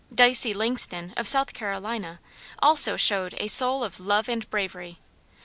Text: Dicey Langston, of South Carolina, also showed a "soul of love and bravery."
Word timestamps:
Dicey 0.11 0.51
Langston, 0.51 1.13
of 1.15 1.27
South 1.27 1.53
Carolina, 1.53 2.19
also 2.57 2.97
showed 2.97 3.35
a 3.37 3.47
"soul 3.47 3.83
of 3.83 3.99
love 3.99 4.27
and 4.27 4.49
bravery." 4.49 4.97